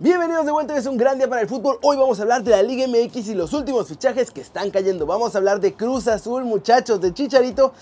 [0.00, 1.80] Bienvenidos de vuelta, es un gran día para el fútbol.
[1.82, 5.06] Hoy vamos a hablar de la Liga MX y los últimos fichajes que están cayendo.
[5.06, 7.72] Vamos a hablar de Cruz Azul, muchachos, de Chicharito,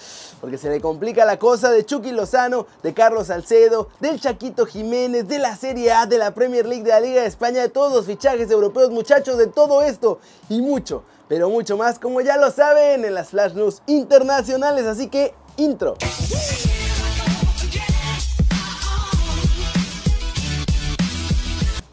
[0.40, 5.28] porque se le complica la cosa, de Chucky Lozano, de Carlos Salcedo, del Chaquito Jiménez,
[5.28, 7.92] de la Serie A, de la Premier League, de la Liga de España, de todos
[7.92, 12.50] los fichajes europeos, muchachos, de todo esto y mucho, pero mucho más, como ya lo
[12.50, 14.86] saben, en las Flash News internacionales.
[14.86, 15.98] Así que, intro.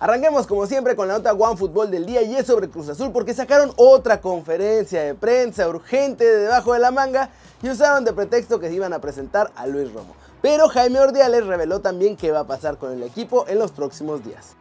[0.03, 3.13] Arranquemos como siempre con la nota One Fútbol del día y es sobre Cruz Azul
[3.13, 7.29] porque sacaron otra conferencia de prensa urgente de debajo de la manga
[7.61, 10.13] y usaron de pretexto que se iban a presentar a Luis Romo.
[10.41, 14.21] Pero Jaime Ordiales reveló también qué va a pasar con el equipo en los próximos
[14.25, 14.57] días.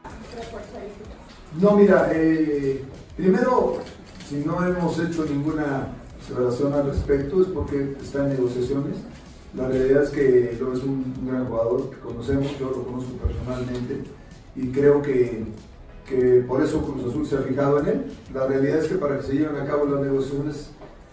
[1.61, 2.85] No, mira, eh,
[3.17, 3.79] primero,
[4.29, 5.89] si no hemos hecho ninguna
[6.21, 8.99] observación al respecto es porque está en negociaciones.
[9.57, 14.22] La realidad es que lo es un gran jugador que conocemos, yo lo conozco personalmente
[14.55, 15.45] y creo que,
[16.07, 18.05] que, por eso Cruz Azul se ha fijado en él.
[18.35, 20.71] La realidad es que para que se lleven a cabo las negociaciones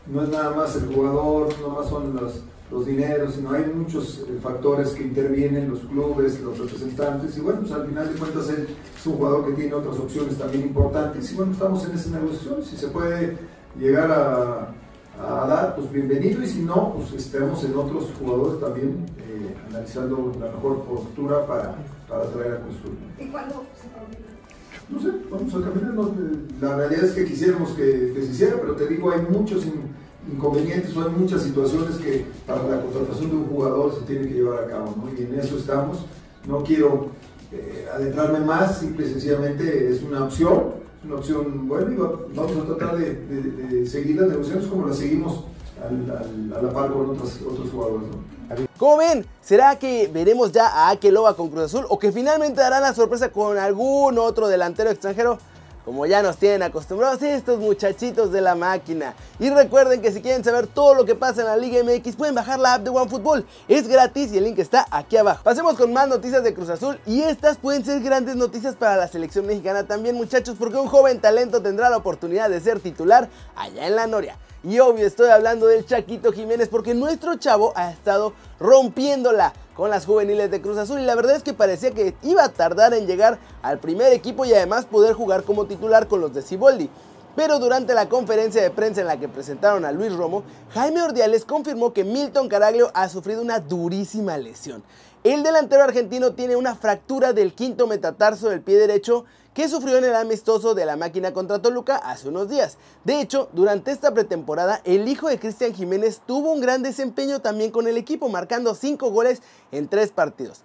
[0.07, 4.25] no es nada más el jugador, no más son los, los dineros, sino hay muchos
[4.27, 8.49] eh, factores que intervienen, los clubes, los representantes, y bueno, pues al final de cuentas
[8.49, 8.67] él
[8.97, 12.63] es un jugador que tiene otras opciones también importantes, y bueno, estamos en esa negociación,
[12.63, 13.37] si se puede
[13.79, 14.73] llegar a,
[15.21, 19.38] a dar, pues bienvenido, y si no, pues estemos en otros jugadores también eh,
[19.69, 21.75] analizando la mejor postura para
[22.09, 22.97] para traer a construir.
[23.19, 25.93] ¿Y cuándo se No sé, vamos a caminar.
[26.59, 29.63] la realidad es que quisiéramos que, se hiciera, pero te digo, hay muchos
[30.29, 34.33] inconvenientes o hay muchas situaciones que para la contratación de un jugador se tiene que
[34.33, 35.11] llevar a cabo, ¿no?
[35.17, 36.05] Y en eso estamos.
[36.47, 37.09] No quiero
[37.51, 42.57] eh, adentrarme más, simple y sencillamente es una opción, es una opción buena y vamos
[42.57, 45.45] a tratar de, seguir las negociaciones como las seguimos
[45.81, 47.39] a la par con otros,
[47.71, 48.09] jugadores.
[48.09, 48.39] ¿no?
[48.77, 52.81] Como ven, ¿será que veremos ya a Akeloba con Cruz Azul o que finalmente darán
[52.81, 55.37] la sorpresa con algún otro delantero extranjero?
[55.85, 59.15] Como ya nos tienen acostumbrados estos muchachitos de la máquina.
[59.39, 62.35] Y recuerden que si quieren saber todo lo que pasa en la Liga MX pueden
[62.35, 63.45] bajar la app de OneFootball.
[63.67, 65.43] Es gratis y el link está aquí abajo.
[65.43, 69.07] Pasemos con más noticias de Cruz Azul y estas pueden ser grandes noticias para la
[69.07, 73.87] selección mexicana también muchachos porque un joven talento tendrá la oportunidad de ser titular allá
[73.87, 74.37] en la Noria.
[74.61, 80.05] Y obvio estoy hablando del Chaquito Jiménez porque nuestro chavo ha estado rompiéndola con las
[80.05, 83.07] juveniles de Cruz Azul y la verdad es que parecía que iba a tardar en
[83.07, 86.89] llegar al primer equipo y además poder jugar como titular con los de Ciboldi.
[87.37, 91.45] Pero durante la conferencia de prensa en la que presentaron a Luis Romo, Jaime Ordiales
[91.45, 94.83] confirmó que Milton Caraglio ha sufrido una durísima lesión.
[95.23, 99.23] El delantero argentino tiene una fractura del quinto metatarso del pie derecho
[99.59, 102.77] que sufrió en el amistoso de la máquina contra Toluca hace unos días.
[103.03, 107.69] De hecho, durante esta pretemporada, el hijo de Cristian Jiménez tuvo un gran desempeño también
[107.69, 109.41] con el equipo, marcando 5 goles
[109.73, 110.61] en 3 partidos.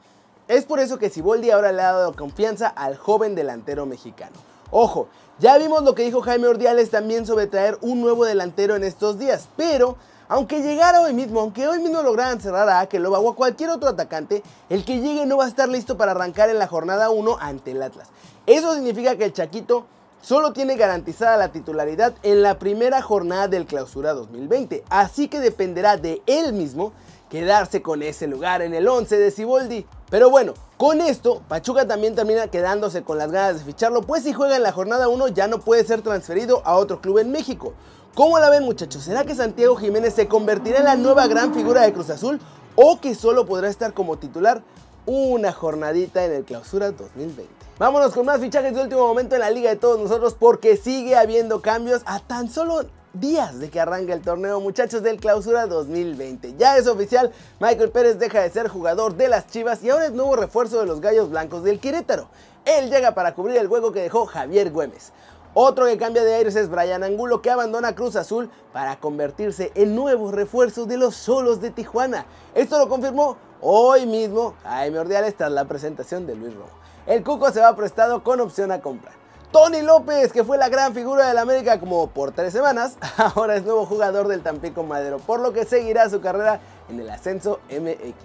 [0.46, 4.36] Es por eso que Siboldi ahora le ha dado confianza al joven delantero mexicano.
[4.70, 5.08] Ojo,
[5.40, 9.18] ya vimos lo que dijo Jaime Ordiales también sobre traer un nuevo delantero en estos
[9.18, 9.96] días, pero
[10.28, 13.88] aunque llegara hoy mismo, aunque hoy mismo lograran cerrar a Akeloba o a cualquier otro
[13.88, 17.38] atacante, el que llegue no va a estar listo para arrancar en la jornada 1
[17.40, 18.08] ante el Atlas.
[18.46, 19.86] Eso significa que el Chaquito
[20.20, 25.98] solo tiene garantizada la titularidad en la primera jornada del clausura 2020, así que dependerá
[25.98, 26.92] de él mismo
[27.34, 29.84] quedarse con ese lugar en el 11 de Ciboldi.
[30.08, 34.32] Pero bueno, con esto, Pachuca también termina quedándose con las ganas de ficharlo, pues si
[34.32, 37.74] juega en la jornada 1 ya no puede ser transferido a otro club en México.
[38.14, 39.02] ¿Cómo la ven muchachos?
[39.02, 42.38] ¿Será que Santiago Jiménez se convertirá en la nueva gran figura de Cruz Azul
[42.76, 44.62] o que solo podrá estar como titular
[45.04, 47.52] una jornadita en el clausura 2020?
[47.80, 51.16] Vámonos con más fichajes de último momento en la liga de todos nosotros porque sigue
[51.16, 52.84] habiendo cambios a tan solo
[53.14, 56.54] días de que arranque el torneo muchachos del clausura 2020.
[56.58, 60.12] Ya es oficial, Michael Pérez deja de ser jugador de las Chivas y ahora es
[60.12, 62.28] nuevo refuerzo de los Gallos Blancos del Querétaro.
[62.64, 65.12] Él llega para cubrir el hueco que dejó Javier Güemes.
[65.54, 69.94] Otro que cambia de aires es Brian Angulo que abandona Cruz Azul para convertirse en
[69.94, 72.26] nuevo refuerzo de los Solos de Tijuana.
[72.54, 76.66] Esto lo confirmó hoy mismo Jaime Ordiales tras la presentación de Luis Romo.
[77.06, 79.12] El Cuco se va prestado con opción a compra.
[79.54, 82.96] Tony López, que fue la gran figura del América como por tres semanas,
[83.36, 86.58] ahora es nuevo jugador del Tampico Madero, por lo que seguirá su carrera
[86.88, 88.16] en el ascenso MX.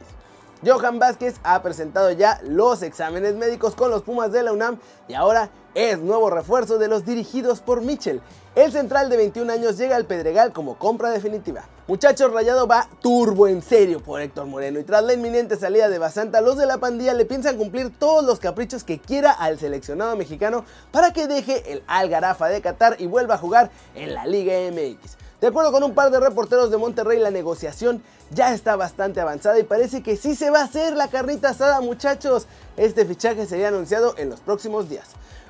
[0.65, 4.77] Johan Vázquez ha presentado ya los exámenes médicos con los Pumas de la UNAM
[5.07, 8.19] y ahora es nuevo refuerzo de los dirigidos por Mitchell.
[8.55, 11.63] El central de 21 años llega al Pedregal como compra definitiva.
[11.87, 15.97] Muchachos, Rayado va turbo en serio por Héctor Moreno y tras la inminente salida de
[15.97, 20.17] Basanta, los de la pandilla le piensan cumplir todos los caprichos que quiera al seleccionado
[20.17, 24.55] mexicano para que deje el Algarafa de Qatar y vuelva a jugar en la Liga
[24.71, 25.15] MX.
[25.39, 29.59] De acuerdo con un par de reporteros de Monterrey, la negociación ya está bastante avanzada
[29.59, 32.47] y parece que sí se va a hacer la carnita asada, muchachos.
[32.77, 35.07] Este fichaje sería anunciado en los próximos días.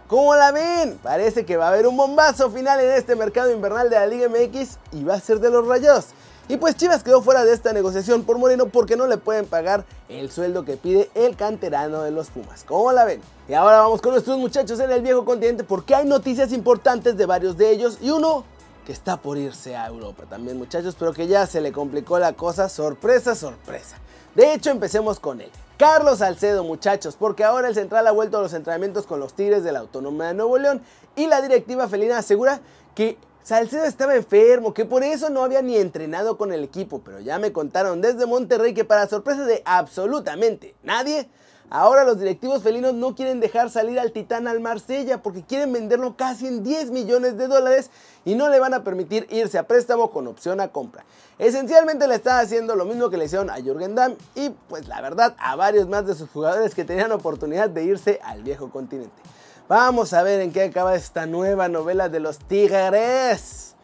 [0.08, 0.98] ¿Cómo la ven?
[1.04, 4.28] Parece que va a haber un bombazo final en este mercado invernal de la Liga
[4.28, 6.08] MX y va a ser de los rayados.
[6.48, 9.86] Y pues Chivas quedó fuera de esta negociación por Moreno porque no le pueden pagar
[10.08, 12.64] el sueldo que pide el canterano de los Pumas.
[12.64, 13.22] ¿Cómo la ven?
[13.48, 17.28] Y ahora vamos con nuestros muchachos en el viejo continente porque hay noticias importantes de
[17.28, 18.46] varios de ellos y uno
[18.90, 22.34] que está por irse a Europa también muchachos, pero que ya se le complicó la
[22.34, 23.98] cosa, sorpresa, sorpresa.
[24.34, 25.52] De hecho, empecemos con él.
[25.78, 29.64] Carlos Salcedo, muchachos, porque ahora el central ha vuelto a los entrenamientos con los Tigres
[29.64, 30.82] de la Autónoma de Nuevo León
[31.16, 32.62] y la directiva felina asegura
[32.96, 37.20] que Salcedo estaba enfermo, que por eso no había ni entrenado con el equipo, pero
[37.20, 41.30] ya me contaron desde Monterrey que para sorpresa de absolutamente nadie,
[41.70, 46.16] ahora los directivos felinos no quieren dejar salir al Titán al Marsella porque quieren venderlo
[46.16, 47.90] casi en 10 millones de dólares
[48.26, 51.06] y no le van a permitir irse a préstamo con opción a compra.
[51.38, 55.02] Esencialmente le está haciendo lo mismo que le hicieron a Jürgen Damm y pues la
[55.02, 59.22] verdad a varios más de sus jugadores que tenían oportunidad de irse al viejo continente.
[59.68, 63.76] Vamos a ver en qué acaba esta nueva novela de los Tigres.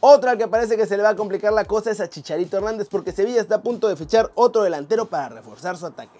[0.00, 2.88] Otra que parece que se le va a complicar la cosa es a Chicharito Hernández
[2.90, 6.18] porque Sevilla está a punto de fichar otro delantero para reforzar su ataque.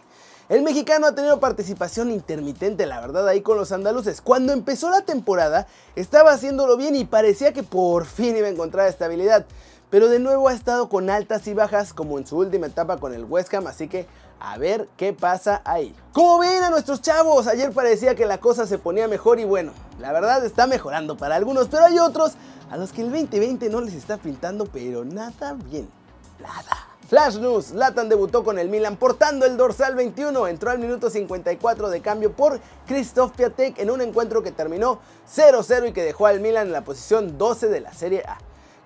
[0.50, 4.20] El mexicano ha tenido participación intermitente, la verdad, ahí con los andaluces.
[4.20, 8.88] Cuando empezó la temporada, estaba haciéndolo bien y parecía que por fin iba a encontrar
[8.88, 9.46] estabilidad.
[9.90, 13.14] Pero de nuevo ha estado con altas y bajas como en su última etapa con
[13.14, 14.08] el West Ham, así que
[14.40, 15.94] a ver qué pasa ahí.
[16.12, 19.70] Como ven a nuestros chavos, ayer parecía que la cosa se ponía mejor y bueno,
[20.00, 22.32] la verdad está mejorando para algunos, pero hay otros
[22.72, 25.88] a los que el 2020 no les está pintando pero nada bien,
[26.40, 26.89] nada.
[27.10, 31.90] Flash News, Latan debutó con el Milan portando el dorsal 21, entró al minuto 54
[31.90, 36.38] de cambio por Christoph Piatek en un encuentro que terminó 0-0 y que dejó al
[36.38, 38.38] Milan en la posición 12 de la Serie A.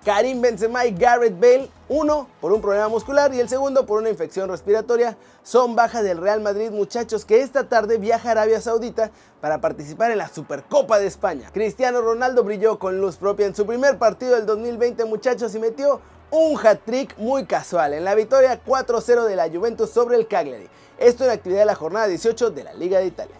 [0.03, 4.09] Karim Benzema y Garrett Bale, uno por un problema muscular y el segundo por una
[4.09, 9.11] infección respiratoria, son baja del Real Madrid muchachos que esta tarde viaja a Arabia Saudita
[9.39, 11.51] para participar en la Supercopa de España.
[11.53, 16.01] Cristiano Ronaldo brilló con luz propia en su primer partido del 2020 muchachos y metió
[16.31, 20.69] un hat-trick muy casual en la victoria 4-0 de la Juventus sobre el Cagliari.
[20.97, 23.35] Esto en actividad de la jornada 18 de la Liga de Italia.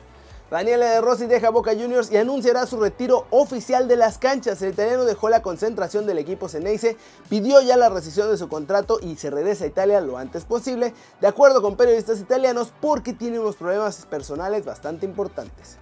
[0.51, 4.61] Daniele De Rossi deja Boca Juniors y anunciará su retiro oficial de las canchas.
[4.61, 6.97] El italiano dejó la concentración del equipo Ceneice,
[7.29, 10.93] pidió ya la rescisión de su contrato y se regresa a Italia lo antes posible,
[11.19, 15.77] de acuerdo con periodistas italianos, porque tiene unos problemas personales bastante importantes.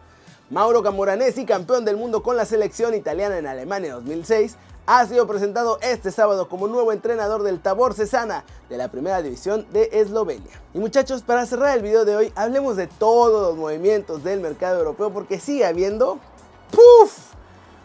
[0.49, 5.77] Mauro Camoranesi, campeón del mundo con la selección italiana en Alemania 2006, ha sido presentado
[5.81, 10.61] este sábado como nuevo entrenador del Tabor Cesana de la primera división de Eslovenia.
[10.73, 14.79] Y muchachos, para cerrar el video de hoy, hablemos de todos los movimientos del mercado
[14.79, 16.19] europeo porque sigue habiendo
[16.71, 17.33] ¡puf!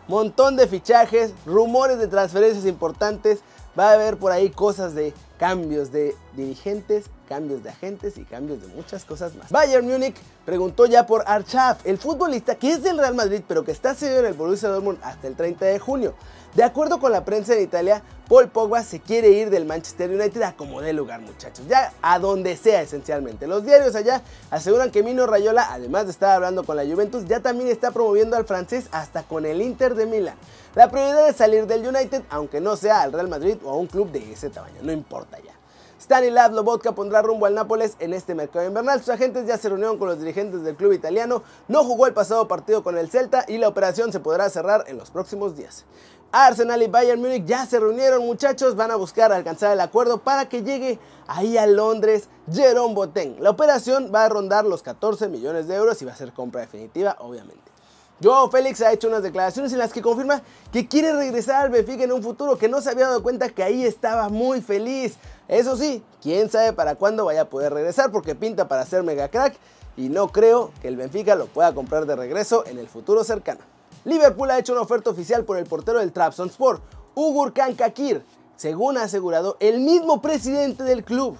[0.08, 3.40] montón de fichajes, rumores de transferencias importantes,
[3.78, 8.60] va a haber por ahí cosas de cambios de dirigentes, cambios de agentes y cambios
[8.62, 9.50] de muchas cosas más.
[9.50, 10.16] Bayern Múnich
[10.46, 14.20] preguntó ya por Archaf, el futbolista que es del Real Madrid pero que está cedido
[14.20, 16.14] en el Borussia Dortmund hasta el 30 de junio.
[16.54, 20.42] De acuerdo con la prensa de Italia, Paul Pogba se quiere ir del Manchester United
[20.42, 21.66] a como dé lugar, muchachos.
[21.68, 23.46] Ya a donde sea, esencialmente.
[23.46, 27.40] Los diarios allá aseguran que Mino Rayola, además de estar hablando con la Juventus, ya
[27.40, 30.36] también está promoviendo al francés hasta con el Inter de Milán.
[30.74, 33.86] La prioridad es salir del United, aunque no sea al Real Madrid o a un
[33.86, 35.57] club de ese tamaño, no importa ya.
[36.00, 39.00] Stanislav Lobotka pondrá rumbo al Nápoles en este mercado invernal.
[39.00, 41.42] Sus agentes ya se reunieron con los dirigentes del club italiano.
[41.66, 44.96] No jugó el pasado partido con el Celta y la operación se podrá cerrar en
[44.96, 45.84] los próximos días.
[46.30, 50.48] Arsenal y Bayern Múnich ya se reunieron muchachos, van a buscar alcanzar el acuerdo para
[50.48, 53.36] que llegue ahí a Londres Jerome Boateng.
[53.40, 56.60] La operación va a rondar los 14 millones de euros y va a ser compra
[56.60, 57.77] definitiva obviamente.
[58.20, 62.02] Joao Félix ha hecho unas declaraciones en las que confirma que quiere regresar al Benfica
[62.02, 65.16] en un futuro, que no se había dado cuenta que ahí estaba muy feliz.
[65.46, 69.28] Eso sí, quién sabe para cuándo vaya a poder regresar porque pinta para ser mega
[69.28, 69.56] crack
[69.96, 73.60] y no creo que el Benfica lo pueda comprar de regreso en el futuro cercano.
[74.04, 76.80] Liverpool ha hecho una oferta oficial por el portero del Trabzonspor,
[77.14, 78.24] Ugur Kan Kakir,
[78.56, 81.36] según ha asegurado el mismo presidente del club.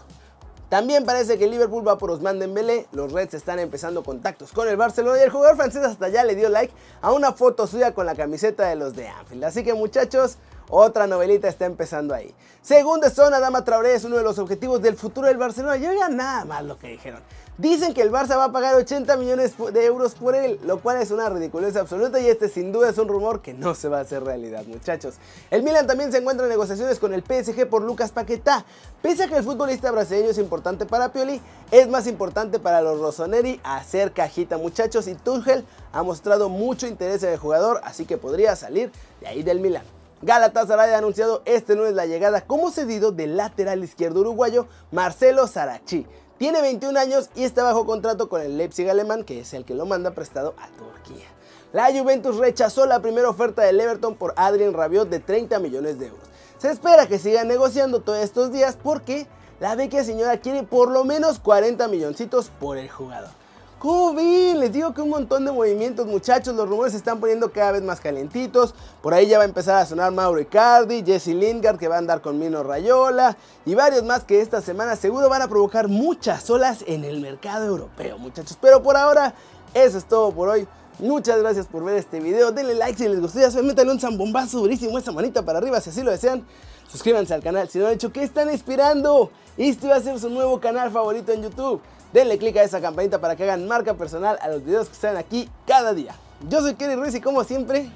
[0.68, 4.76] También parece que Liverpool va por Osman Dembélé, los Reds están empezando contactos con el
[4.76, 8.04] Barcelona y el jugador francés hasta ya le dio like a una foto suya con
[8.04, 9.44] la camiseta de los de Anfield.
[9.44, 10.36] Así que muchachos,
[10.70, 12.34] otra novelita está empezando ahí.
[12.62, 15.76] Según The Zone, Adama Traoré es uno de los objetivos del futuro del Barcelona.
[15.76, 17.22] Yo ya nada más lo que dijeron.
[17.58, 20.98] Dicen que el Barça va a pagar 80 millones de euros por él, lo cual
[21.02, 23.98] es una ridiculez absoluta y este sin duda es un rumor que no se va
[23.98, 25.16] a hacer realidad, muchachos.
[25.50, 28.64] El Milan también se encuentra en negociaciones con el PSG por Lucas Paquetá.
[29.02, 33.00] Pese a que el futbolista brasileño es importante para Pioli, es más importante para los
[33.00, 38.18] Rossoneri hacer cajita, muchachos, y Tuchel ha mostrado mucho interés en el jugador, así que
[38.18, 39.97] podría salir de ahí del Milan.
[40.22, 46.06] Galatasaray ha anunciado este lunes la llegada como cedido del lateral izquierdo uruguayo Marcelo Sarachi.
[46.38, 49.74] Tiene 21 años y está bajo contrato con el Leipzig alemán, que es el que
[49.74, 51.26] lo manda prestado a Turquía.
[51.72, 56.06] La Juventus rechazó la primera oferta del Everton por Adrien Rabiot de 30 millones de
[56.06, 56.26] euros.
[56.58, 59.28] Se espera que sigan negociando todos estos días porque
[59.60, 63.30] la vecchia señora quiere por lo menos 40 milloncitos por el jugador.
[63.78, 64.58] ¿Cómo ven?
[64.58, 66.56] Les digo que un montón de movimientos, muchachos.
[66.56, 68.74] Los rumores se están poniendo cada vez más calentitos.
[69.00, 71.98] Por ahí ya va a empezar a sonar Mauro Icardi, Jesse Lingard que va a
[71.98, 76.50] andar con Mino Rayola y varios más que esta semana seguro van a provocar muchas
[76.50, 78.58] olas en el mercado europeo, muchachos.
[78.60, 79.34] Pero por ahora,
[79.74, 80.66] eso es todo por hoy.
[80.98, 82.50] Muchas gracias por ver este video.
[82.50, 83.38] Denle like si les gustó.
[83.38, 86.44] Ya métanle un zambombazo durísimo esa manita para arriba si así lo desean.
[86.90, 88.12] Suscríbanse al canal si no lo han hecho.
[88.12, 89.30] ¿Qué están esperando?
[89.56, 91.80] Este va a ser su nuevo canal favorito en YouTube.
[92.12, 95.16] Denle click a esa campanita para que hagan marca personal a los videos que están
[95.16, 96.14] aquí cada día.
[96.48, 97.90] Yo soy Kerry Ruiz y como siempre,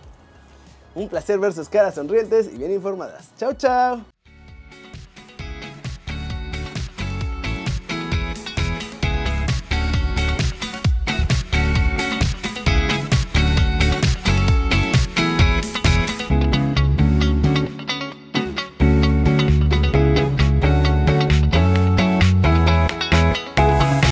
[0.95, 3.31] un placer ver sus caras sonrientes y bien informadas.
[3.39, 4.12] Chao, chao.